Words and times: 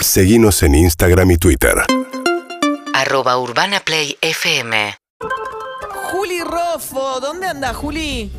Seguimos 0.00 0.62
en 0.62 0.76
Instagram 0.76 1.32
y 1.32 1.38
Twitter. 1.38 1.74
Arroba 2.94 3.36
Urbana 3.38 3.80
Play 3.80 4.16
FM. 4.20 4.94
Juli 6.10 6.40
Rofo, 6.40 7.18
¿dónde 7.20 7.48
anda 7.48 7.74
Juli? 7.74 8.30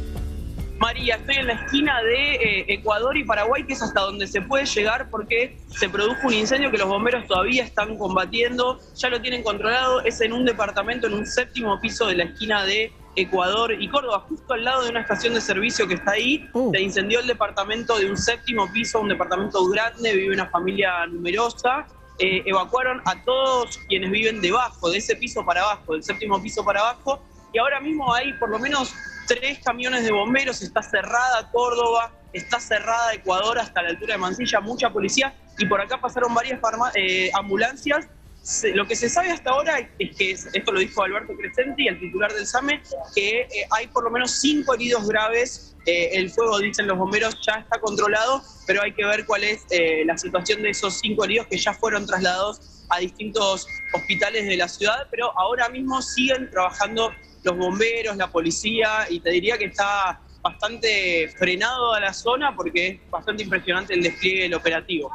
María, 0.77 1.15
estoy 1.15 1.35
en 1.35 1.47
la 1.47 1.53
esquina 1.53 2.01
de 2.01 2.35
eh, 2.35 2.65
Ecuador 2.69 3.17
y 3.17 3.25
Paraguay, 3.25 3.65
que 3.65 3.73
es 3.73 3.81
hasta 3.81 3.99
donde 3.99 4.25
se 4.27 4.41
puede 4.41 4.65
llegar 4.65 5.09
porque 5.09 5.57
se 5.67 5.89
produjo 5.89 6.27
un 6.27 6.33
incendio 6.33 6.71
que 6.71 6.77
los 6.77 6.87
bomberos 6.87 7.27
todavía 7.27 7.65
están 7.65 7.97
combatiendo, 7.97 8.79
ya 8.95 9.09
lo 9.09 9.21
tienen 9.21 9.43
controlado, 9.43 10.01
es 10.05 10.21
en 10.21 10.31
un 10.31 10.45
departamento, 10.45 11.07
en 11.07 11.13
un 11.13 11.25
séptimo 11.27 11.79
piso 11.81 12.07
de 12.07 12.15
la 12.15 12.23
esquina 12.23 12.63
de 12.63 12.93
Ecuador 13.21 13.73
y 13.73 13.87
Córdoba, 13.89 14.25
justo 14.27 14.53
al 14.53 14.63
lado 14.63 14.83
de 14.83 14.89
una 14.89 15.01
estación 15.01 15.33
de 15.33 15.41
servicio 15.41 15.87
que 15.87 15.95
está 15.95 16.11
ahí. 16.11 16.49
Uh. 16.53 16.71
Se 16.73 16.81
incendió 16.81 17.19
el 17.19 17.27
departamento 17.27 17.97
de 17.97 18.09
un 18.09 18.17
séptimo 18.17 18.71
piso, 18.71 18.99
un 18.99 19.09
departamento 19.09 19.65
grande, 19.67 20.15
vive 20.15 20.33
una 20.33 20.49
familia 20.49 21.05
numerosa. 21.07 21.85
Eh, 22.19 22.43
evacuaron 22.45 23.01
a 23.05 23.23
todos 23.23 23.77
quienes 23.87 24.11
viven 24.11 24.41
debajo, 24.41 24.89
de 24.89 24.97
ese 24.97 25.15
piso 25.15 25.45
para 25.45 25.61
abajo, 25.61 25.93
del 25.93 26.03
séptimo 26.03 26.41
piso 26.41 26.63
para 26.65 26.81
abajo. 26.81 27.21
Y 27.53 27.59
ahora 27.59 27.79
mismo 27.79 28.13
hay 28.13 28.33
por 28.33 28.49
lo 28.49 28.59
menos 28.59 28.93
tres 29.27 29.59
camiones 29.63 30.03
de 30.03 30.11
bomberos, 30.11 30.61
está 30.61 30.81
cerrada 30.81 31.49
Córdoba, 31.51 32.11
está 32.33 32.59
cerrada 32.59 33.13
Ecuador 33.13 33.57
hasta 33.59 33.81
la 33.81 33.89
altura 33.89 34.15
de 34.15 34.17
Mansilla, 34.17 34.59
mucha 34.59 34.89
policía. 34.89 35.33
Y 35.57 35.65
por 35.65 35.81
acá 35.81 35.99
pasaron 35.99 36.33
varias 36.33 36.59
eh, 36.95 37.31
ambulancias 37.33 38.07
se- 38.41 38.71
lo 38.73 38.87
que 38.87 38.95
se 38.95 39.09
sabe 39.09 39.31
hasta 39.31 39.51
ahora 39.51 39.79
es 39.99 40.15
que, 40.15 40.31
es- 40.31 40.47
esto 40.53 40.71
lo 40.71 40.79
dijo 40.79 41.03
Alberto 41.03 41.33
Crescenti, 41.35 41.87
el 41.87 41.99
titular 41.99 42.33
del 42.33 42.45
SAME, 42.47 42.81
que 43.15 43.41
eh, 43.41 43.47
hay 43.71 43.87
por 43.87 44.03
lo 44.03 44.09
menos 44.09 44.31
cinco 44.39 44.73
heridos 44.73 45.07
graves. 45.07 45.75
Eh, 45.85 46.09
el 46.13 46.29
fuego, 46.29 46.59
dicen 46.59 46.87
los 46.87 46.97
bomberos, 46.97 47.35
ya 47.45 47.53
está 47.55 47.79
controlado, 47.79 48.41
pero 48.67 48.81
hay 48.83 48.93
que 48.93 49.03
ver 49.05 49.25
cuál 49.25 49.43
es 49.43 49.65
eh, 49.71 50.03
la 50.05 50.17
situación 50.17 50.61
de 50.61 50.69
esos 50.71 50.99
cinco 50.99 51.23
heridos 51.23 51.47
que 51.47 51.57
ya 51.57 51.73
fueron 51.73 52.05
trasladados 52.05 52.85
a 52.89 52.99
distintos 52.99 53.67
hospitales 53.93 54.45
de 54.45 54.57
la 54.57 54.67
ciudad, 54.67 55.07
pero 55.09 55.31
ahora 55.37 55.69
mismo 55.69 56.01
siguen 56.01 56.49
trabajando 56.49 57.11
los 57.43 57.57
bomberos, 57.57 58.17
la 58.17 58.27
policía, 58.31 59.07
y 59.09 59.19
te 59.21 59.29
diría 59.31 59.57
que 59.57 59.65
está 59.65 60.21
bastante 60.41 61.29
frenado 61.37 61.93
a 61.93 61.99
la 61.99 62.13
zona 62.13 62.55
porque 62.55 62.87
es 62.87 63.09
bastante 63.09 63.43
impresionante 63.43 63.93
el 63.93 64.01
despliegue 64.03 64.43
del 64.43 64.53
operativo. 64.55 65.11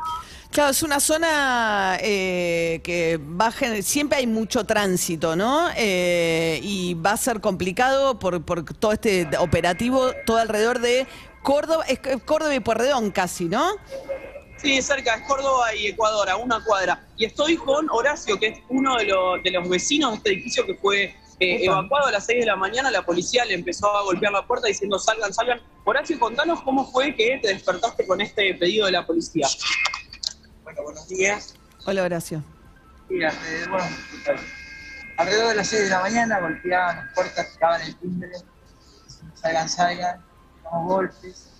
Claro, 0.54 0.70
es 0.70 0.84
una 0.84 1.00
zona 1.00 1.98
eh, 2.00 2.80
que 2.84 3.16
va 3.18 3.48
a 3.48 3.82
siempre 3.82 4.18
hay 4.18 4.28
mucho 4.28 4.62
tránsito, 4.62 5.34
¿no? 5.34 5.68
Eh, 5.76 6.60
y 6.62 6.94
va 6.94 7.10
a 7.10 7.16
ser 7.16 7.40
complicado 7.40 8.20
por, 8.20 8.40
por 8.44 8.62
todo 8.64 8.92
este 8.92 9.28
operativo, 9.40 10.12
todo 10.24 10.36
alrededor 10.38 10.78
de 10.78 11.08
Córdoba, 11.42 11.84
es 11.88 11.98
Córdoba 12.24 12.54
y 12.54 12.60
Puerredón 12.60 13.10
casi, 13.10 13.46
¿no? 13.46 13.68
Sí, 14.58 14.80
cerca, 14.80 15.16
es 15.16 15.22
Córdoba 15.26 15.74
y 15.74 15.88
Ecuador, 15.88 16.30
a 16.30 16.36
una 16.36 16.62
cuadra. 16.62 17.04
Y 17.16 17.24
estoy 17.24 17.56
con 17.56 17.90
Horacio, 17.90 18.38
que 18.38 18.46
es 18.46 18.58
uno 18.68 18.94
de, 18.96 19.06
los- 19.06 19.42
de 19.42 19.50
los 19.50 19.68
vecinos 19.68 20.12
de 20.12 20.16
este 20.18 20.30
edificio 20.34 20.64
que 20.64 20.74
fue 20.74 21.16
eh, 21.40 21.64
evacuado 21.64 22.06
a 22.06 22.12
las 22.12 22.26
6 22.26 22.38
de 22.38 22.46
la 22.46 22.54
mañana. 22.54 22.92
La 22.92 23.04
policía 23.04 23.44
le 23.44 23.54
empezó 23.54 23.90
a 23.92 24.02
golpear 24.04 24.30
la 24.32 24.46
puerta 24.46 24.68
diciendo 24.68 25.00
salgan, 25.00 25.34
salgan. 25.34 25.60
Horacio, 25.82 26.16
contanos 26.20 26.62
cómo 26.62 26.88
fue 26.92 27.12
que 27.16 27.40
te 27.42 27.48
despertaste 27.48 28.06
con 28.06 28.20
este 28.20 28.54
pedido 28.54 28.86
de 28.86 28.92
la 28.92 29.04
policía. 29.04 29.48
Bueno, 30.74 30.90
buenos 30.90 31.08
días. 31.08 31.54
Hola, 31.86 32.02
Horacio. 32.02 32.42
Sí, 33.08 33.22
alrededor, 33.22 33.70
bueno, 33.70 34.40
alrededor 35.18 35.48
de 35.50 35.54
las 35.54 35.68
6 35.68 35.82
de 35.84 35.90
la 35.90 36.00
mañana 36.00 36.40
golpeaban 36.40 36.96
las 36.96 37.14
puertas, 37.14 37.52
tocaban 37.52 37.82
el 37.82 37.96
timbre, 37.96 38.32
salgan, 39.34 39.68
salgan, 39.68 40.24
damos 40.64 40.88
golpes. 40.88 41.52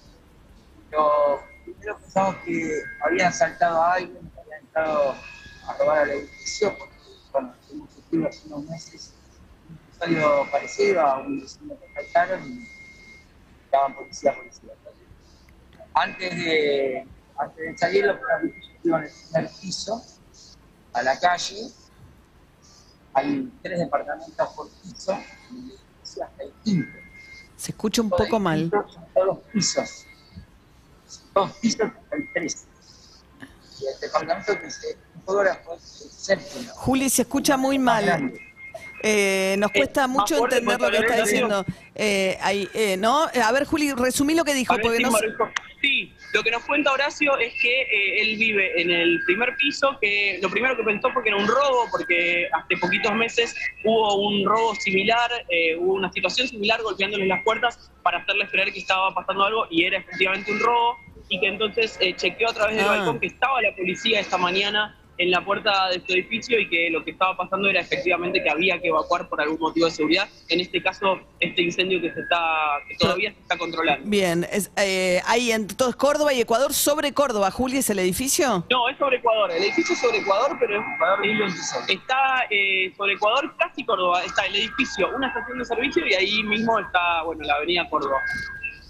Pero 0.90 1.44
primero 1.62 1.96
pensamos 1.98 2.36
que 2.44 2.82
habían 3.04 3.32
saltado 3.32 3.82
a 3.82 3.94
alguien, 3.94 4.32
que 4.34 4.40
habían 4.40 4.60
entrado 4.62 5.14
a 5.68 5.78
robar 5.78 5.98
al 5.98 6.10
edificio, 6.10 6.76
porque 6.76 6.94
bueno, 7.30 7.54
hemos 7.70 7.92
sufrido 7.92 8.28
hace 8.28 8.48
unos 8.48 8.64
meses 8.64 9.14
un 9.68 9.78
episodio 10.08 10.50
parecido 10.50 11.00
a 11.02 11.18
un 11.18 11.40
vecino 11.40 11.76
que 11.78 11.94
saltaron 11.94 12.42
y 12.52 12.68
estaban 13.64 13.94
policía, 13.94 14.34
policía. 14.34 14.70
Antes 15.94 16.36
de, 16.36 17.06
antes 17.38 17.64
de 17.64 17.78
salir, 17.78 18.06
los 18.06 18.18
iban 18.84 19.02
al 19.02 19.10
primer 19.10 19.50
piso, 19.60 20.02
a 20.92 21.02
la 21.02 21.18
calle. 21.18 21.70
Hay 23.14 23.52
tres 23.62 23.78
departamentos 23.78 24.48
por 24.50 24.68
piso, 24.70 25.18
y 25.50 25.56
el 25.56 25.70
edificio 25.70 26.24
hasta 26.24 26.42
el 26.42 26.52
quinto. 26.64 26.98
Se 27.56 27.72
escucha 27.72 28.02
un 28.02 28.10
poco 28.10 28.38
mal. 28.38 28.70
todos 29.14 29.38
pisos. 29.52 30.06
Dos 31.34 31.52
pisos 31.58 31.80
hasta 31.82 32.16
el 32.16 32.32
tres. 32.32 32.66
Y 33.80 33.86
el 33.86 34.00
departamento 34.00 34.58
que 34.58 34.70
se 34.70 34.98
ahora 35.26 35.60
fue 35.64 35.74
el 35.74 35.80
séptimo. 35.80 36.72
Juli, 36.74 37.08
se 37.08 37.22
escucha 37.22 37.56
muy 37.56 37.78
mal. 37.78 38.34
Eh, 39.06 39.56
nos 39.58 39.70
Eh, 39.70 39.74
cuesta 39.80 40.06
mucho 40.06 40.38
entender 40.38 40.80
lo 40.80 40.90
que 40.90 40.96
está 40.96 41.20
diciendo. 41.22 41.64
Eh, 41.94 42.38
ahí, 42.40 42.66
eh, 42.72 42.96
¿no? 42.96 43.24
A 43.26 43.52
ver, 43.52 43.64
Juli, 43.66 43.92
resumí 43.92 44.34
lo 44.34 44.44
que 44.44 44.54
dijo, 44.54 44.72
A 44.72 44.76
ver, 44.76 44.82
porque 44.82 44.96
sí, 45.82 46.10
no 46.10 46.24
lo 46.32 46.42
que 46.42 46.50
nos 46.50 46.64
cuenta 46.64 46.90
Horacio 46.90 47.36
es 47.38 47.52
que 47.60 47.82
eh, 47.82 48.22
él 48.22 48.36
vive 48.38 48.80
en 48.80 48.90
el 48.90 49.20
primer 49.26 49.54
piso, 49.56 49.96
que 50.00 50.38
lo 50.42 50.48
primero 50.48 50.74
que 50.74 50.82
pensó 50.82 51.12
fue 51.12 51.22
que 51.22 51.28
era 51.28 51.36
un 51.38 51.46
robo, 51.46 51.86
porque 51.90 52.48
hace 52.50 52.76
poquitos 52.78 53.14
meses 53.14 53.54
hubo 53.84 54.14
un 54.26 54.44
robo 54.46 54.74
similar, 54.76 55.30
eh, 55.50 55.76
hubo 55.76 55.92
una 55.94 56.10
situación 56.10 56.48
similar 56.48 56.80
golpeándoles 56.82 57.28
las 57.28 57.44
puertas 57.44 57.90
para 58.02 58.18
hacerles 58.18 58.48
creer 58.50 58.72
que 58.72 58.78
estaba 58.78 59.14
pasando 59.14 59.44
algo 59.44 59.66
y 59.70 59.84
era 59.84 59.98
efectivamente 59.98 60.50
un 60.50 60.60
robo, 60.60 60.96
y 61.28 61.38
que 61.40 61.46
entonces 61.46 61.96
eh, 62.00 62.14
chequeó 62.16 62.48
a 62.48 62.54
través 62.54 62.76
del 62.76 62.86
Ah. 62.86 62.96
balcón 62.96 63.20
que 63.20 63.26
estaba 63.26 63.60
la 63.60 63.74
policía 63.76 64.20
esta 64.20 64.38
mañana 64.38 64.98
en 65.18 65.30
la 65.30 65.44
puerta 65.44 65.88
de 65.88 66.00
su 66.00 66.12
edificio 66.12 66.58
y 66.58 66.68
que 66.68 66.90
lo 66.90 67.04
que 67.04 67.12
estaba 67.12 67.36
pasando 67.36 67.68
era 67.68 67.80
efectivamente 67.80 68.42
que 68.42 68.50
había 68.50 68.80
que 68.80 68.88
evacuar 68.88 69.28
por 69.28 69.40
algún 69.40 69.58
motivo 69.60 69.86
de 69.86 69.92
seguridad. 69.92 70.28
En 70.48 70.60
este 70.60 70.82
caso, 70.82 71.20
este 71.40 71.62
incendio 71.62 72.00
que 72.00 72.12
se 72.12 72.20
está, 72.20 72.40
que 72.88 72.96
todavía 72.96 73.32
se 73.32 73.40
está 73.40 73.56
controlando. 73.56 74.08
Bien, 74.08 74.46
es, 74.50 74.70
eh, 74.76 75.20
hay 75.26 75.52
entonces 75.52 75.96
Córdoba 75.96 76.32
y 76.32 76.40
Ecuador 76.40 76.72
sobre 76.72 77.12
Córdoba. 77.12 77.50
Juli, 77.50 77.78
¿es 77.78 77.90
el 77.90 77.98
edificio? 77.98 78.64
No, 78.70 78.88
es 78.88 78.98
sobre 78.98 79.18
Ecuador. 79.18 79.50
El 79.52 79.62
edificio 79.62 79.94
es 79.94 80.00
sobre 80.00 80.18
Ecuador, 80.18 80.56
pero 80.58 80.82
está 81.88 82.46
eh, 82.50 82.92
sobre 82.96 83.14
Ecuador, 83.14 83.54
casi 83.56 83.84
Córdoba. 83.84 84.24
Está 84.24 84.46
el 84.46 84.56
edificio, 84.56 85.08
una 85.14 85.28
estación 85.28 85.58
de 85.58 85.64
servicio 85.64 86.06
y 86.06 86.14
ahí 86.14 86.42
mismo 86.42 86.78
está, 86.78 87.22
bueno, 87.22 87.44
la 87.44 87.54
avenida 87.54 87.88
Córdoba. 87.88 88.20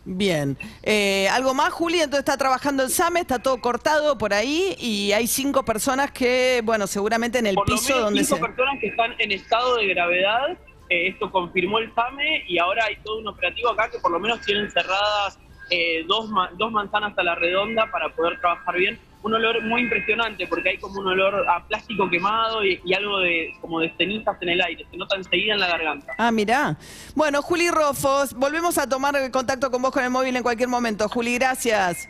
Bien. 0.04 0.56
Eh, 0.82 1.28
¿Algo 1.30 1.54
más, 1.54 1.72
Juli? 1.72 1.96
Entonces 1.96 2.20
está 2.20 2.36
trabajando 2.36 2.82
el 2.82 2.90
SAME, 2.90 3.20
está 3.20 3.38
todo 3.38 3.60
cortado 3.60 4.18
por 4.18 4.34
ahí 4.34 4.76
y 4.78 5.12
hay 5.12 5.26
cinco 5.26 5.64
personas 5.64 6.10
que, 6.12 6.60
bueno, 6.64 6.86
seguramente 6.86 7.38
en 7.38 7.46
el 7.46 7.54
Por 7.54 7.68
lo 7.68 7.74
piso 7.74 7.88
menos 7.94 8.04
donde 8.04 8.24
cinco 8.24 8.36
se... 8.36 8.42
personas 8.42 8.80
que 8.80 8.86
están 8.88 9.14
en 9.18 9.32
estado 9.32 9.76
de 9.76 9.86
gravedad. 9.86 10.58
Eh, 10.90 11.08
esto 11.08 11.30
confirmó 11.30 11.78
el 11.78 11.94
SAME 11.94 12.44
y 12.46 12.58
ahora 12.58 12.84
hay 12.84 12.96
todo 13.02 13.18
un 13.18 13.28
operativo 13.28 13.70
acá 13.70 13.90
que 13.90 13.98
por 13.98 14.10
lo 14.10 14.20
menos 14.20 14.40
tienen 14.42 14.70
cerradas 14.70 15.38
eh, 15.70 16.04
dos, 16.06 16.28
ma- 16.28 16.50
dos 16.58 16.70
manzanas 16.70 17.16
a 17.16 17.22
la 17.22 17.34
redonda 17.34 17.90
para 17.90 18.10
poder 18.14 18.38
trabajar 18.38 18.76
bien. 18.76 18.98
Un 19.24 19.34
olor 19.34 19.60
muy 19.64 19.80
impresionante 19.82 20.46
porque 20.46 20.68
hay 20.68 20.78
como 20.78 21.00
un 21.00 21.06
olor 21.08 21.48
a 21.48 21.66
plástico 21.66 22.08
quemado 22.10 22.62
y, 22.64 22.80
y 22.84 22.92
algo 22.92 23.18
de 23.20 23.54
como 23.60 23.80
de 23.80 23.90
cenizas 23.96 24.36
en 24.42 24.50
el 24.50 24.60
aire. 24.60 24.86
Se 24.90 24.96
nota 24.98 25.16
enseguida 25.16 25.54
en 25.54 25.60
la 25.60 25.68
garganta. 25.68 26.12
Ah, 26.18 26.30
mirá. 26.30 26.76
Bueno, 27.14 27.40
Juli 27.40 27.70
Rofos, 27.70 28.34
volvemos 28.34 28.76
a 28.76 28.86
tomar 28.86 29.14
contacto 29.30 29.70
con 29.70 29.80
vos 29.80 29.92
con 29.92 30.04
el 30.04 30.10
móvil 30.10 30.36
en 30.36 30.42
cualquier 30.42 30.68
momento. 30.68 31.08
Juli, 31.08 31.38
gracias. 31.38 32.06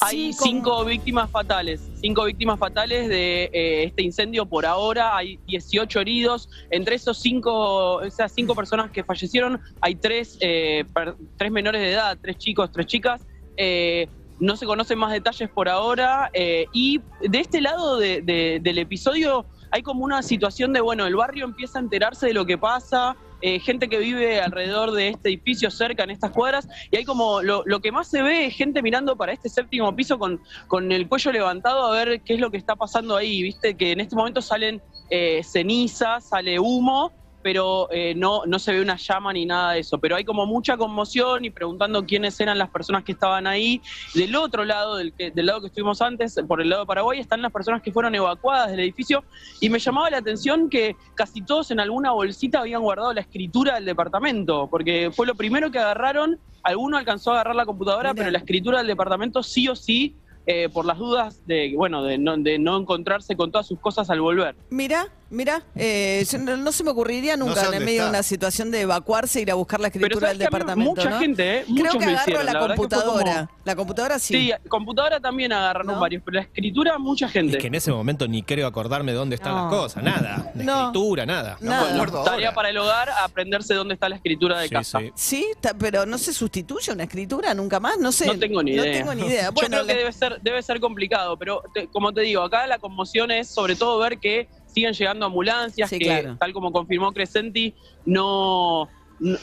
Hay 0.00 0.32
Cinco- 0.32 0.44
cinco 0.44 0.84
víctimas 0.84 1.30
fatales, 1.30 1.80
cinco 2.00 2.24
víctimas 2.24 2.58
fatales 2.58 3.08
de 3.08 3.44
eh, 3.52 3.84
este 3.84 4.02
incendio 4.02 4.46
por 4.46 4.64
ahora, 4.66 5.16
hay 5.16 5.38
18 5.46 6.00
heridos, 6.00 6.48
entre 6.70 6.94
esos 6.96 7.18
cinco, 7.20 8.02
esas 8.02 8.30
cinco 8.32 8.54
personas 8.54 8.90
que 8.92 9.02
fallecieron 9.02 9.60
hay 9.80 9.94
tres, 9.96 10.36
eh, 10.40 10.84
per- 10.94 11.16
tres 11.36 11.50
menores 11.50 11.80
de 11.80 11.92
edad, 11.92 12.16
tres 12.20 12.38
chicos, 12.38 12.70
tres 12.72 12.86
chicas, 12.86 13.22
Eh, 13.60 14.06
no 14.38 14.56
se 14.56 14.66
conocen 14.66 15.00
más 15.00 15.10
detalles 15.10 15.48
por 15.50 15.68
ahora 15.68 16.30
eh, 16.32 16.66
y 16.72 17.00
de 17.20 17.40
este 17.40 17.60
lado 17.60 17.98
de- 17.98 18.22
de- 18.22 18.60
del 18.62 18.78
episodio 18.78 19.46
hay 19.70 19.82
como 19.82 20.04
una 20.04 20.22
situación 20.22 20.72
de, 20.72 20.80
bueno, 20.80 21.06
el 21.06 21.16
barrio 21.16 21.44
empieza 21.44 21.78
a 21.78 21.82
enterarse 21.82 22.26
de 22.26 22.34
lo 22.34 22.46
que 22.46 22.58
pasa, 22.58 23.16
eh, 23.40 23.60
gente 23.60 23.88
que 23.88 23.98
vive 23.98 24.40
alrededor 24.40 24.90
de 24.90 25.10
este 25.10 25.28
edificio 25.28 25.70
cerca 25.70 26.02
en 26.02 26.10
estas 26.10 26.32
cuadras 26.32 26.66
y 26.90 26.96
hay 26.96 27.04
como 27.04 27.40
lo, 27.40 27.80
que 27.80 27.92
más 27.92 28.08
se 28.08 28.20
ve 28.20 28.46
es 28.46 28.56
gente 28.56 28.82
mirando 28.82 29.16
para 29.16 29.32
este 29.32 29.48
séptimo 29.48 29.94
piso 29.94 30.18
con, 30.18 30.40
con 30.66 30.90
el 30.90 31.08
cuello 31.08 31.30
levantado 31.30 31.86
a 31.86 31.92
ver 31.92 32.20
qué 32.22 32.34
es 32.34 32.40
lo 32.40 32.50
que 32.50 32.56
está 32.56 32.74
pasando 32.74 33.16
ahí, 33.16 33.42
viste 33.42 33.76
que 33.76 33.92
en 33.92 34.00
este 34.00 34.16
momento 34.16 34.42
salen 34.42 34.82
eh, 35.10 35.42
cenizas, 35.44 36.28
sale 36.28 36.58
humo, 36.58 37.12
pero 37.50 37.88
eh, 37.90 38.12
no, 38.14 38.42
no 38.44 38.58
se 38.58 38.74
ve 38.74 38.82
una 38.82 38.96
llama 38.96 39.32
ni 39.32 39.46
nada 39.46 39.72
de 39.72 39.80
eso, 39.80 39.96
pero 39.96 40.16
hay 40.16 40.24
como 40.26 40.44
mucha 40.44 40.76
conmoción 40.76 41.46
y 41.46 41.50
preguntando 41.50 42.04
quiénes 42.04 42.38
eran 42.40 42.58
las 42.58 42.68
personas 42.68 43.04
que 43.04 43.12
estaban 43.12 43.46
ahí. 43.46 43.80
Del 44.14 44.36
otro 44.36 44.66
lado, 44.66 44.96
del, 44.96 45.14
que, 45.14 45.30
del 45.30 45.46
lado 45.46 45.62
que 45.62 45.68
estuvimos 45.68 46.02
antes, 46.02 46.38
por 46.46 46.60
el 46.60 46.68
lado 46.68 46.82
de 46.82 46.86
Paraguay, 46.86 47.20
están 47.20 47.40
las 47.40 47.50
personas 47.50 47.80
que 47.80 47.90
fueron 47.90 48.14
evacuadas 48.14 48.70
del 48.70 48.80
edificio 48.80 49.24
y 49.62 49.70
me 49.70 49.78
llamaba 49.78 50.10
la 50.10 50.18
atención 50.18 50.68
que 50.68 50.94
casi 51.14 51.40
todos 51.40 51.70
en 51.70 51.80
alguna 51.80 52.10
bolsita 52.10 52.60
habían 52.60 52.82
guardado 52.82 53.14
la 53.14 53.22
escritura 53.22 53.76
del 53.76 53.86
departamento, 53.86 54.68
porque 54.70 55.10
fue 55.10 55.26
lo 55.26 55.34
primero 55.34 55.70
que 55.70 55.78
agarraron. 55.78 56.38
Alguno 56.62 56.98
alcanzó 56.98 57.30
a 57.30 57.36
agarrar 57.36 57.56
la 57.56 57.64
computadora, 57.64 58.12
pero 58.12 58.30
la 58.30 58.40
escritura 58.40 58.76
del 58.76 58.88
departamento 58.88 59.42
sí 59.42 59.68
o 59.68 59.74
sí, 59.74 60.16
eh, 60.50 60.70
por 60.70 60.86
las 60.86 60.96
dudas 60.96 61.46
de, 61.46 61.74
bueno, 61.76 62.02
de 62.02 62.16
no, 62.16 62.34
de 62.38 62.58
no 62.58 62.78
encontrarse 62.78 63.36
con 63.36 63.52
todas 63.52 63.66
sus 63.66 63.78
cosas 63.80 64.08
al 64.08 64.22
volver. 64.22 64.56
Mira, 64.70 65.08
mira, 65.30 65.62
eh, 65.74 66.24
yo 66.30 66.38
no, 66.38 66.56
no 66.56 66.72
se 66.72 66.84
me 66.84 66.90
ocurriría 66.90 67.36
No 67.36 67.46
nunca 67.46 67.64
sé 67.66 67.76
en 67.76 67.84
medio 67.84 68.04
de 68.04 68.08
una 68.10 68.22
situación 68.22 68.70
de 68.70 68.80
evacuarse, 68.82 69.40
ir 69.40 69.50
a 69.50 69.54
buscar 69.54 69.80
la 69.80 69.88
escritura 69.88 70.28
del 70.28 70.38
departamento. 70.38 70.90
mucha 70.90 71.10
¿no? 71.10 71.18
gente, 71.20 71.58
¿eh? 71.60 71.64
Creo 71.76 71.92
que 71.98 72.04
agarro 72.04 72.20
hicieron. 72.22 72.46
la, 72.46 72.58
computadora. 72.58 73.34
como- 73.46 73.58
La 73.64 73.76
computadora 73.76 74.18
sí. 74.18 74.34
Sí, 74.34 74.52
computadora 74.68 75.20
también 75.20 75.52
agarraron 75.52 75.94
¿No? 75.94 76.00
varios, 76.00 76.22
pero 76.24 76.36
la 76.36 76.42
escritura 76.42 76.98
mucha 76.98 77.28
gente. 77.28 77.56
Es 77.56 77.60
que 77.62 77.66
en 77.68 77.74
ese 77.74 77.92
momento 77.92 78.26
ni 78.28 78.42
creo 78.42 78.66
acordarme 78.66 79.12
dónde 79.12 79.36
están 79.36 79.54
No. 79.54 79.62
las 79.64 79.70
cosas, 79.72 80.02
nada. 80.02 80.50
De 80.54 80.64
No. 80.64 80.78
escritura, 80.86 81.26
nada. 81.26 81.56
Nada. 81.60 81.88
Tarea 82.24 82.48
ahora. 82.48 82.54
para 82.54 82.70
el 82.70 82.78
hogar, 82.78 83.10
aprenderse 83.22 83.74
dónde 83.74 83.94
está 83.94 84.08
la 84.08 84.16
escritura 84.16 84.58
de 84.60 84.68
Sí, 84.68 84.74
casa. 84.74 84.98
sí. 85.00 85.12
Sí, 85.14 85.46
pero 85.78 86.06
no 86.06 86.16
se 86.18 86.32
sustituye 86.32 86.92
una 86.92 87.04
escritura 87.04 87.54
nunca 87.54 87.78
más, 87.80 87.98
no 87.98 88.12
sé. 88.12 88.26
No 88.26 88.38
tengo 88.38 88.62
ni 88.62 88.72
idea. 88.72 88.84
No 89.04 89.10
tengo 89.10 89.14
ni 89.14 89.22
idea. 89.26 89.44
Yo 89.46 89.52
Bueno, 89.52 89.68
creo 89.76 89.86
que 89.86 89.92
la- 89.92 89.98
debe 89.98 90.12
ser, 90.12 90.40
debe 90.42 90.62
ser 90.62 90.80
complicado, 90.80 91.36
pero 91.36 91.62
te- 91.74 91.88
como 91.88 92.12
te 92.12 92.22
digo, 92.22 92.42
acá 92.42 92.66
la 92.66 92.78
conmoción 92.78 93.30
es 93.30 93.48
sobre 93.48 93.76
todo 93.76 93.98
ver 93.98 94.18
que 94.18 94.48
siguen 94.68 94.92
llegando 94.92 95.26
ambulancias, 95.26 95.90
Sí, 95.90 95.98
que 95.98 96.04
claro. 96.04 96.36
tal 96.38 96.52
como 96.52 96.70
confirmó 96.72 97.12
Crescenti, 97.12 97.74
no, 98.06 98.88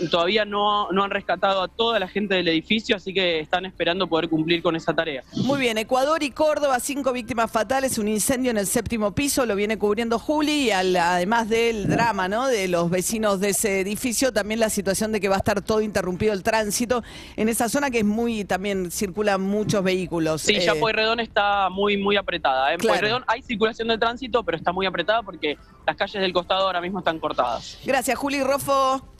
todavía 0.09 0.45
no, 0.45 0.91
no 0.91 1.03
han 1.03 1.11
rescatado 1.11 1.61
a 1.61 1.67
toda 1.67 1.99
la 1.99 2.07
gente 2.07 2.35
del 2.35 2.47
edificio, 2.47 2.95
así 2.95 3.13
que 3.13 3.39
están 3.39 3.65
esperando 3.65 4.07
poder 4.07 4.29
cumplir 4.29 4.61
con 4.61 4.75
esa 4.75 4.93
tarea. 4.93 5.23
Muy 5.43 5.59
bien, 5.59 5.77
Ecuador 5.77 6.23
y 6.23 6.31
Córdoba, 6.31 6.79
cinco 6.79 7.11
víctimas 7.13 7.51
fatales, 7.51 7.97
un 7.97 8.07
incendio 8.07 8.51
en 8.51 8.57
el 8.57 8.67
séptimo 8.67 9.13
piso, 9.13 9.45
lo 9.45 9.55
viene 9.55 9.77
cubriendo 9.77 10.19
Juli, 10.19 10.65
y 10.67 10.71
al- 10.71 10.95
además 10.95 11.49
del 11.49 11.87
drama 11.87 12.27
¿no? 12.27 12.47
de 12.47 12.67
los 12.67 12.89
vecinos 12.89 13.39
de 13.39 13.49
ese 13.49 13.81
edificio, 13.81 14.31
también 14.31 14.59
la 14.59 14.69
situación 14.69 15.11
de 15.11 15.19
que 15.19 15.29
va 15.29 15.35
a 15.35 15.39
estar 15.39 15.61
todo 15.61 15.81
interrumpido 15.81 16.33
el 16.33 16.43
tránsito 16.43 17.03
en 17.35 17.49
esa 17.49 17.69
zona 17.69 17.89
que 17.91 17.99
es 17.99 18.05
muy, 18.05 18.45
también 18.45 18.91
circulan 18.91 19.41
muchos 19.41 19.83
vehículos. 19.83 20.41
Sí, 20.41 20.59
ya 20.59 20.73
Eh, 20.73 20.79
Pueyrredón 20.79 21.19
está 21.19 21.69
muy, 21.69 21.97
muy 21.97 22.17
apretada. 22.17 22.71
¿eh? 22.71 22.73
En 22.75 22.79
Claro. 22.79 22.99
Pueyrredón 22.99 23.23
hay 23.27 23.41
circulación 23.41 23.87
de 23.87 23.97
tránsito, 23.97 24.43
pero 24.43 24.57
está 24.57 24.71
muy 24.71 24.85
apretada 24.85 25.21
porque 25.23 25.57
las 25.85 25.95
calles 25.95 26.21
del 26.21 26.33
costado 26.33 26.65
ahora 26.67 26.81
mismo 26.81 26.99
están 26.99 27.19
cortadas. 27.19 27.77
Gracias, 27.85 28.17
Juli 28.17 28.41
Rofo. 28.43 29.14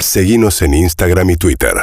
Seguimos 0.00 0.62
en 0.62 0.72
Instagram 0.72 1.30
y 1.30 1.36
Twitter. 1.36 1.74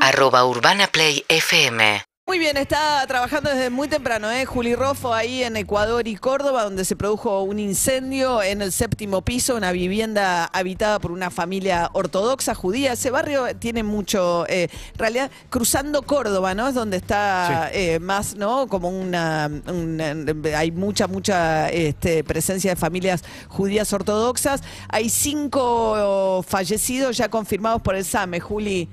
Arroba 0.00 0.44
Urbana 0.44 0.88
Play 0.88 1.24
FM. 1.28 2.02
Muy 2.28 2.38
bien, 2.38 2.58
está 2.58 3.02
trabajando 3.08 3.48
desde 3.48 3.70
muy 3.70 3.88
temprano, 3.88 4.30
¿eh? 4.30 4.44
Juli 4.44 4.74
Rofo 4.74 5.14
ahí 5.14 5.42
en 5.42 5.56
Ecuador 5.56 6.06
y 6.06 6.14
Córdoba, 6.16 6.62
donde 6.64 6.84
se 6.84 6.94
produjo 6.94 7.40
un 7.40 7.58
incendio 7.58 8.42
en 8.42 8.60
el 8.60 8.70
séptimo 8.70 9.22
piso, 9.22 9.56
una 9.56 9.72
vivienda 9.72 10.44
habitada 10.44 10.98
por 10.98 11.10
una 11.10 11.30
familia 11.30 11.88
ortodoxa 11.94 12.54
judía. 12.54 12.92
Ese 12.92 13.10
barrio 13.10 13.56
tiene 13.58 13.82
mucho, 13.82 14.44
eh, 14.46 14.68
en 14.92 14.98
realidad, 14.98 15.30
cruzando 15.48 16.02
Córdoba, 16.02 16.54
¿no? 16.54 16.68
Es 16.68 16.74
donde 16.74 16.98
está 16.98 17.70
eh, 17.72 17.98
más, 17.98 18.34
¿no? 18.36 18.66
Como 18.66 18.90
una, 18.90 19.50
una- 19.66 20.14
hay 20.58 20.70
mucha, 20.70 21.06
mucha 21.06 21.70
este, 21.70 22.24
presencia 22.24 22.72
de 22.72 22.76
familias 22.76 23.24
judías 23.48 23.90
ortodoxas. 23.94 24.60
Hay 24.90 25.08
cinco 25.08 26.44
fallecidos 26.46 27.16
ya 27.16 27.30
confirmados 27.30 27.80
por 27.80 27.94
el 27.96 28.04
SAME, 28.04 28.38
Juli. 28.40 28.86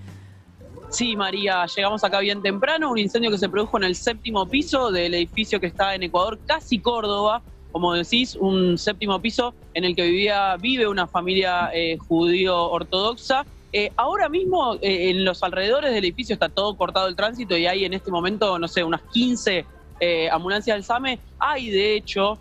Sí, 0.95 1.13
María, 1.17 1.65
llegamos 1.65 2.05
acá 2.05 2.21
bien 2.21 2.41
temprano, 2.41 2.89
un 2.89 2.97
incendio 2.97 3.29
que 3.29 3.37
se 3.37 3.49
produjo 3.49 3.75
en 3.75 3.83
el 3.83 3.97
séptimo 3.97 4.47
piso 4.47 4.93
del 4.93 5.13
edificio 5.13 5.59
que 5.59 5.67
está 5.67 5.93
en 5.93 6.03
Ecuador, 6.03 6.39
casi 6.45 6.79
Córdoba, 6.79 7.43
como 7.73 7.91
decís, 7.91 8.37
un 8.39 8.77
séptimo 8.77 9.19
piso 9.19 9.53
en 9.73 9.83
el 9.83 9.93
que 9.93 10.03
vivía, 10.03 10.55
vive 10.55 10.87
una 10.87 11.05
familia 11.05 11.69
eh, 11.73 11.97
judío 11.97 12.71
ortodoxa. 12.71 13.45
Eh, 13.73 13.91
ahora 13.97 14.29
mismo 14.29 14.75
eh, 14.75 15.09
en 15.09 15.25
los 15.25 15.43
alrededores 15.43 15.93
del 15.93 16.05
edificio 16.05 16.31
está 16.31 16.47
todo 16.47 16.77
cortado 16.77 17.09
el 17.09 17.15
tránsito 17.17 17.57
y 17.57 17.67
hay 17.67 17.83
en 17.83 17.91
este 17.91 18.09
momento, 18.09 18.57
no 18.57 18.69
sé, 18.69 18.81
unas 18.81 19.01
15 19.11 19.65
eh, 19.99 20.29
ambulancias 20.29 20.77
del 20.77 20.85
SAME. 20.85 21.19
Hay 21.39 21.71
de 21.71 21.97
hecho 21.97 22.39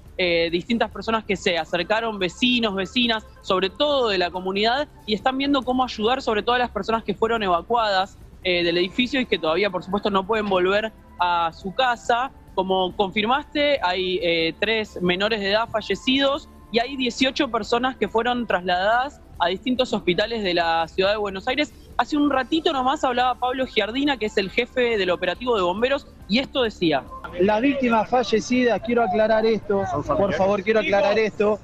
distintas 0.52 0.92
personas 0.92 1.24
que 1.24 1.34
se 1.34 1.58
acercaron, 1.58 2.20
vecinos, 2.20 2.76
vecinas, 2.76 3.26
sobre 3.42 3.68
todo 3.68 4.10
de 4.10 4.18
la 4.18 4.30
comunidad, 4.30 4.86
y 5.06 5.14
están 5.14 5.36
viendo 5.36 5.62
cómo 5.62 5.82
ayudar 5.82 6.22
sobre 6.22 6.44
todo 6.44 6.54
a 6.54 6.58
las 6.60 6.70
personas 6.70 7.02
que 7.02 7.14
fueron 7.14 7.42
evacuadas 7.42 8.16
eh, 8.44 8.62
del 8.62 8.78
edificio 8.78 9.20
y 9.20 9.26
que 9.26 9.38
todavía, 9.38 9.70
por 9.70 9.82
supuesto, 9.82 10.10
no 10.10 10.26
pueden 10.26 10.48
volver 10.48 10.92
a 11.18 11.50
su 11.52 11.74
casa. 11.74 12.30
Como 12.54 12.94
confirmaste, 12.94 13.80
hay 13.82 14.20
eh, 14.22 14.54
tres 14.60 15.00
menores 15.02 15.40
de 15.40 15.50
edad 15.50 15.68
fallecidos 15.68 16.48
y 16.70 16.78
hay 16.78 16.96
18 16.96 17.50
personas 17.50 17.96
que 17.96 18.06
fueron 18.06 18.46
trasladadas 18.46 19.20
a 19.38 19.48
distintos 19.48 19.92
hospitales 19.92 20.42
de 20.42 20.54
la 20.54 20.86
ciudad 20.88 21.12
de 21.12 21.16
Buenos 21.16 21.48
Aires. 21.48 21.72
Hace 21.96 22.16
un 22.16 22.30
ratito 22.30 22.72
nomás 22.72 23.04
hablaba 23.04 23.34
Pablo 23.36 23.66
Giardina, 23.66 24.16
que 24.16 24.26
es 24.26 24.36
el 24.36 24.50
jefe 24.50 24.98
del 24.98 25.10
operativo 25.10 25.56
de 25.56 25.62
bomberos, 25.62 26.06
y 26.28 26.38
esto 26.40 26.62
decía. 26.62 27.04
La 27.40 27.60
víctima 27.60 28.04
fallecida, 28.04 28.78
quiero 28.80 29.02
aclarar 29.04 29.46
esto, 29.46 29.84
por 30.04 30.34
favor, 30.34 30.62
quiero 30.62 30.80
aclarar 30.80 31.18
esto. 31.18 31.58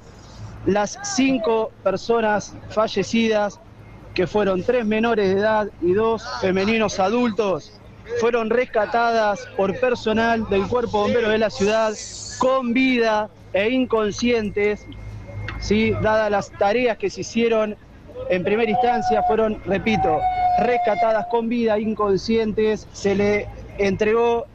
Las 0.65 0.97
cinco 1.03 1.71
personas 1.83 2.55
fallecidas, 2.69 3.59
que 4.13 4.27
fueron 4.27 4.63
tres 4.63 4.85
menores 4.85 5.33
de 5.33 5.41
edad 5.41 5.67
y 5.81 5.93
dos 5.93 6.23
femeninos 6.41 6.99
adultos, 6.99 7.79
fueron 8.19 8.49
rescatadas 8.49 9.47
por 9.55 9.79
personal 9.79 10.47
del 10.49 10.67
Cuerpo 10.67 11.03
Bombero 11.03 11.29
de 11.29 11.37
la 11.37 11.49
ciudad 11.49 11.93
con 12.39 12.73
vida 12.73 13.29
e 13.53 13.69
inconscientes, 13.69 14.85
¿sí? 15.59 15.91
dadas 16.01 16.29
las 16.31 16.51
tareas 16.51 16.97
que 16.97 17.09
se 17.09 17.21
hicieron 17.21 17.77
en 18.29 18.43
primera 18.43 18.69
instancia, 18.69 19.23
fueron, 19.23 19.61
repito, 19.65 20.19
rescatadas 20.59 21.25
con 21.27 21.49
vida, 21.49 21.79
inconscientes, 21.79 22.87
se 22.93 23.15
le 23.15 23.47
entregó 23.77 24.45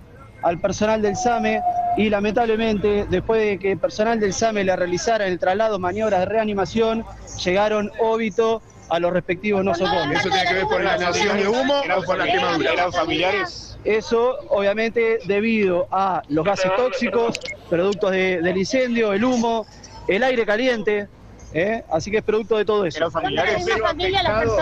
al 0.43 0.59
personal 0.61 1.03
del 1.03 1.17
SAME 1.17 1.61
y 1.97 2.09
lamentablemente 2.11 3.07
después 3.09 3.41
de 3.41 3.59
que 3.59 3.73
el 3.73 3.79
personal 3.79 4.21
del 4.21 4.33
SAME 4.33 4.65
le 4.65 4.77
realizara 4.77 5.27
el 5.27 5.39
traslado, 5.39 5.79
maniobras 5.79 6.21
de 6.21 6.27
reanimación, 6.27 7.05
llegaron 7.43 7.91
óbito 8.01 8.63
a 8.89 8.99
los 9.01 9.13
respectivos 9.13 9.65
nosocomios. 9.65 10.21
¿Eso 10.21 10.31
tiene 10.31 10.47
que 10.49 10.55
ver 10.55 10.65
con 10.65 10.85
la 10.85 10.97
inhalación 10.97 11.37
de 11.39 11.49
humo 11.49 11.75
o 11.97 12.05
con 12.05 12.19
la 12.19 12.25
quemadura? 12.27 12.73
¿Eran 12.73 12.93
familiares? 12.93 13.79
Eso 13.85 14.37
obviamente 14.49 15.19
debido 15.27 15.87
a 15.91 16.23
los 16.29 16.45
gases 16.45 16.75
tóxicos, 16.77 17.39
productos 17.71 18.11
de- 18.11 18.41
del 18.43 18.57
incendio, 18.57 19.13
el 19.13 19.25
humo, 19.25 19.67
el 20.09 20.23
aire 20.25 20.45
caliente, 20.45 21.09
¿eh? 21.53 21.83
así 21.91 22.11
que 22.11 22.19
es 22.19 22.25
producto 22.25 22.57
de 22.57 22.65
todo 22.65 22.85
eso. 22.85 22.99
¿Eran 22.99 23.13
familiares? 23.13 23.65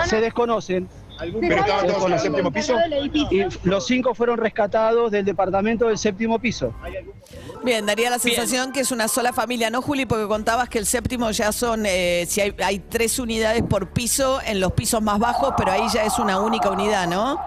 Se 0.09 0.21
desconocen. 0.21 0.88
¿Pero 1.18 1.56
estaban 1.56 1.87
todos 1.87 2.06
en 2.06 2.12
el 2.12 2.21
séptimo 2.21 2.52
piso? 2.52 2.76
Y 3.30 3.44
los 3.68 3.87
cinco 3.87 4.14
fueron 4.14 4.38
rescatados 4.38 5.11
del 5.11 5.25
departamento 5.25 5.88
del 5.88 5.99
séptimo 5.99 6.38
piso. 6.38 6.75
Bien, 7.62 7.87
daría 7.87 8.11
la 8.11 8.18
sensación 8.18 8.73
que 8.73 8.80
es 8.80 8.92
una 8.92 9.09
sola 9.09 9.33
familia, 9.33 9.71
¿no, 9.71 9.80
Juli? 9.80 10.06
Porque 10.06 10.26
contabas 10.26 10.68
que 10.68 10.78
el 10.78 10.87
séptimo 10.87 11.30
ya 11.30 11.52
son, 11.52 11.85
eh, 11.87 12.25
si 12.28 12.40
hay, 12.40 12.54
hay 12.62 12.78
tres 12.78 13.18
unidades 13.18 13.62
por 13.62 13.92
piso 13.92 14.40
en 14.44 14.61
los 14.61 14.73
pisos 14.73 15.00
más 15.02 15.18
bajos, 15.18 15.54
pero 15.56 15.73
ahí 15.73 15.83
ya 15.92 16.04
es 16.04 16.18
una 16.18 16.40
única 16.40 16.71
unidad, 16.71 17.09
¿no? 17.09 17.40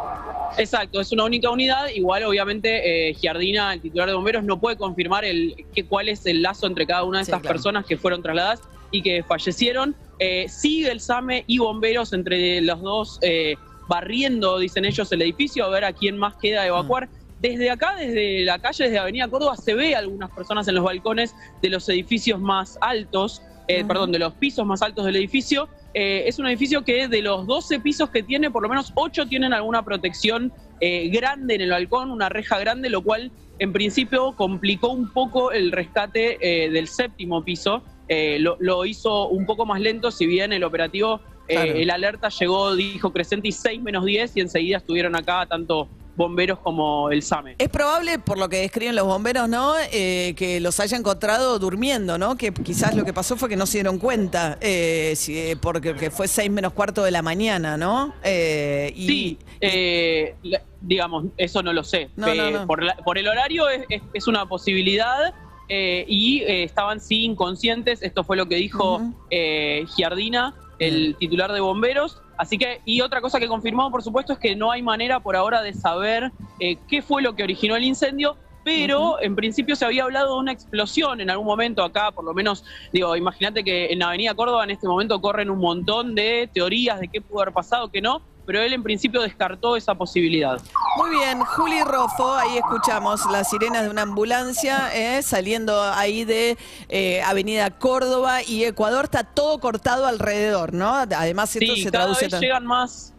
Exacto, 0.57 1.00
es 1.00 1.12
una 1.12 1.25
única 1.25 1.50
unidad. 1.50 1.88
Igual, 1.93 2.24
obviamente, 2.24 3.09
eh, 3.09 3.13
Giardina, 3.13 3.74
el 3.74 3.81
titular 3.81 4.07
de 4.07 4.15
bomberos, 4.15 4.43
no 4.43 4.59
puede 4.59 4.77
confirmar 4.77 5.24
el, 5.25 5.65
que, 5.74 5.86
cuál 5.86 6.09
es 6.09 6.25
el 6.25 6.41
lazo 6.41 6.65
entre 6.67 6.88
cada 6.88 7.03
una 7.03 7.19
de 7.19 7.25
Sí, 7.25 7.31
estas 7.31 7.41
claro. 7.41 7.53
personas 7.53 7.86
que 7.86 7.97
fueron 7.97 8.24
trasladadas 8.24 8.62
y 8.91 9.01
que 9.01 9.24
fallecieron. 9.24 9.96
Eh, 10.20 10.48
sigue 10.50 10.91
el 10.91 11.00
SAME 11.00 11.44
y 11.48 11.60
bomberos 11.60 12.13
entre 12.13 12.62
los 12.62 12.82
dos 12.82 13.20
eh, 13.22 13.56
barriendo, 13.88 14.58
dicen 14.58 14.86
ellos, 14.86 15.12
el 15.12 15.22
edificio, 15.22 15.65
a 15.65 15.70
ver 15.70 15.86
a 15.86 15.94
quién 15.94 16.17
más 16.17 16.36
queda 16.41 16.63
a 16.63 16.67
evacuar. 16.67 17.10
Desde 17.39 17.70
acá, 17.70 17.96
desde 18.00 18.44
la 18.44 18.58
calle, 18.58 18.86
desde 18.86 18.98
Avenida 18.98 19.27
Córdoba, 19.27 19.56
se 19.56 19.75
ve 19.75 19.96
algunas 19.96 20.32
personas 20.32 20.67
en 20.67 20.75
los 20.75 20.84
balcones 20.84 21.36
de 21.62 21.70
los 21.70 21.88
edificios 21.88 22.39
más 22.39 22.79
altos, 22.82 23.44
eh, 23.67 23.79
Ujú. 23.79 23.88
perdón, 23.88 24.12
de 24.12 24.20
los 24.20 24.34
pisos 24.34 24.65
más 24.65 24.82
altos 24.82 25.06
del 25.06 25.15
edificio. 25.15 25.70
Es 25.94 26.38
un 26.38 26.46
edificio 26.46 26.84
que 26.84 27.08
de 27.08 27.24
los 27.24 27.48
12 27.48 27.79
pisos 27.79 28.12
que 28.12 28.22
tiene, 28.22 28.51
por 28.51 28.62
lo 28.62 28.70
menos 28.70 28.91
8 28.94 29.25
tienen 29.25 29.51
alguna 29.51 29.84
protección 29.84 30.53
grande 30.79 31.56
en 31.56 31.62
el 31.62 31.72
balcón, 31.72 32.12
una 32.12 32.29
reja 32.29 32.60
grande, 32.60 32.88
lo 32.91 33.01
cual 33.01 33.32
en 33.58 33.74
principio 33.74 34.36
complicó 34.36 34.89
un 34.89 35.12
poco 35.12 35.51
el 35.51 35.72
rescate 35.72 36.38
del 36.39 36.88
séptimo 36.88 37.44
piso. 37.44 37.84
Eh, 38.07 38.37
lo, 38.39 38.57
lo 38.59 38.85
hizo 38.85 39.27
un 39.27 39.45
poco 39.45 39.65
más 39.65 39.79
lento, 39.81 40.11
si 40.11 40.25
bien 40.25 40.53
el 40.53 40.63
operativo, 40.63 41.19
eh, 41.47 41.53
Claro. 41.55 41.71
el 41.73 41.89
alerta 41.91 42.29
llegó, 42.29 42.75
dijo 42.75 43.11
Crescenti 43.13 43.51
6 43.51 43.81
menos 43.81 44.05
10 44.05 44.35
y 44.35 44.41
enseguida 44.41 44.77
estuvieron 44.77 45.15
acá 45.15 45.45
tanto 45.45 45.87
bomberos 46.15 46.57
como 46.59 47.11
el 47.11 47.21
SAME. 47.21 47.55
Es 47.59 47.69
probable, 47.69 48.17
por 48.17 48.39
lo 48.39 48.49
que 48.49 48.57
describen 48.57 48.95
los 48.95 49.05
bomberos, 49.05 49.47
¿no? 49.47 49.73
Eh, 49.91 50.33
que 50.35 50.59
los 50.59 50.79
haya 50.79 50.97
encontrado 50.97 51.59
durmiendo, 51.59 52.17
¿no? 52.17 52.35
Que 52.37 52.51
quizás 52.51 52.95
lo 52.95 53.05
que 53.05 53.13
pasó 53.13 53.37
fue 53.37 53.47
que 53.49 53.55
no 53.55 53.67
se 53.67 53.77
dieron 53.77 53.99
cuenta, 53.99 54.57
eh, 54.59 55.13
si- 55.15 55.37
eh, 55.37 55.57
porque 55.61 55.93
que 55.95 56.09
fue 56.09 56.27
seis 56.27 56.49
menos 56.49 56.73
cuarto 56.73 57.03
de 57.03 57.11
la 57.11 57.21
mañana, 57.21 57.77
¿no? 57.77 58.15
Eh, 58.23 58.91
y, 58.95 59.07
Sí, 59.07 59.37
eh, 59.61 60.33
la- 60.41 60.63
digamos, 60.81 61.25
eso 61.37 61.61
no 61.61 61.71
lo 61.71 61.83
sé. 61.83 62.09
No, 62.15 62.27
Eh, 62.29 62.35
no, 62.35 62.49
no. 62.61 62.67
Por, 62.67 62.81
la- 62.83 62.95
por 62.97 63.19
el 63.19 63.27
horario 63.27 63.69
es, 63.69 63.83
es- 63.89 64.01
es 64.13 64.27
una 64.27 64.47
posibilidad 64.47 65.35
eh, 65.69 66.05
y 66.07 66.41
eh, 66.41 66.63
estaban 66.63 67.00
sí 67.00 67.24
inconscientes. 67.24 68.01
Esto 68.01 68.24
fue 68.24 68.38
lo 68.38 68.47
que 68.47 68.55
dijo 68.55 69.01
eh, 69.29 69.86
Giardina, 69.95 70.55
el 70.79 71.15
titular 71.17 71.51
de 71.51 71.59
bomberos. 71.59 72.21
Así 72.38 72.57
que, 72.57 72.81
y 72.86 73.01
otra 73.01 73.19
cosa 73.21 73.39
que 73.39 73.47
confirmó, 73.47 73.89
por 73.91 74.03
supuesto, 74.03 74.33
es 74.33 74.39
que 74.39 74.55
no 74.55 74.71
hay 74.71 74.81
manera 74.81 75.19
por 75.19 75.36
ahora 75.36 75.62
de 75.62 75.74
saber 75.74 76.31
eh, 76.59 76.77
qué 76.88 77.01
fue 77.01 77.21
lo 77.21 77.36
que 77.36 77.43
originó 77.43 77.75
el 77.75 77.83
incendio. 77.83 78.38
Pero 78.63 79.21
en 79.21 79.33
principio 79.33 79.77
se 79.77 79.86
había 79.86 80.03
hablado 80.03 80.33
de 80.33 80.41
una 80.41 80.51
explosión 80.51 81.21
en 81.21 81.29
algún 81.29 81.47
momento 81.47 81.86
acá, 81.86 82.12
por 82.12 82.25
lo 82.25 82.33
menos, 82.33 82.65
digo, 82.91 83.15
imagínate 83.15 83.63
que 83.63 83.93
en 83.93 84.03
Avenida 84.03 84.33
Córdoba 84.33 84.65
en 84.65 84.71
este 84.71 84.89
momento 84.89 85.21
corren 85.21 85.50
un 85.50 85.59
montón 85.59 86.15
de 86.15 86.50
teorías 86.53 87.00
de 87.00 87.07
qué 87.07 87.21
pudo 87.21 87.43
haber 87.43 87.53
pasado, 87.53 87.89
qué 87.89 88.01
no, 88.01 88.21
pero 88.48 88.62
él 88.62 88.72
en 88.74 88.82
principio 88.82 89.22
descartó 89.22 89.75
esa 89.75 89.94
posibilidad. 89.94 90.60
Muy 90.96 91.10
bien, 91.12 91.42
Juli 91.42 91.84
Rofo, 91.84 92.34
ahí 92.34 92.58
escuchamos 92.58 93.22
las 93.30 93.50
sirenas 93.50 93.84
de 93.84 93.89
una 93.89 94.04
ambulancia 94.04 94.89
eh, 94.96 95.22
saliendo 95.22 95.80
ahí 95.84 96.24
de 96.24 96.58
eh, 96.88 97.22
Avenida 97.24 97.70
Córdoba 97.70 98.42
y 98.42 98.63
Ecuador, 98.63 99.04
está 99.06 99.24
todo 99.25 99.60
cortado 99.60 100.08
alrededor, 100.08 100.74
¿no? 100.74 100.96
Además 100.96 101.54
esto 101.56 101.75
Sí, 101.75 101.84
se 101.84 101.92
cada 101.92 102.06
traduce 102.06 102.25
vez 102.25 102.32
tan- 102.32 102.42
llegan 102.42 102.66
más, 102.66 103.13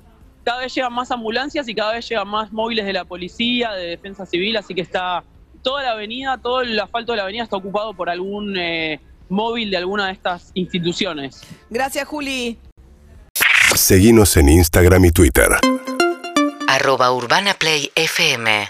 cada 0.45 0.61
vez 0.61 0.75
llegan 0.75 0.95
más 0.95 1.11
ambulancias 1.11 1.69
y 1.69 1.75
cada 1.75 1.93
vez 1.93 2.09
llegan 2.09 2.27
más 2.27 2.51
móviles 2.51 2.87
de 2.87 2.95
la 2.95 3.05
policía, 3.05 3.73
de 3.73 3.87
defensa 3.87 4.25
civil, 4.25 4.57
así 4.57 4.75
que 4.75 4.81
está 4.81 5.23
toda 5.63 5.83
la 5.83 5.91
avenida, 5.91 6.39
todo 6.39 6.63
el 6.63 6.81
asfalto 6.81 7.13
de 7.13 7.19
la 7.19 7.25
avenida 7.25 7.43
está 7.45 7.57
ocupado 7.57 7.93
por 7.93 8.09
algún 8.09 8.57
eh, 8.57 8.99
móvil 9.29 9.71
de 9.71 9.77
alguna 9.77 10.07
de 10.07 10.13
estas 10.13 10.51
instituciones. 10.55 11.43
Gracias, 11.69 12.09
Juli. 12.09 12.57
Seguinos 13.79 14.37
en 14.37 14.49
Instagram 14.49 15.05
y 15.05 15.11
Twitter. 15.13 15.49
Arroba 16.67 17.13
Urbana 17.13 17.55
Play 17.55 17.91
FM 17.95 18.69